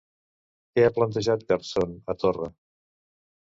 [0.75, 2.51] Què ha plantejat Garzón a Torra?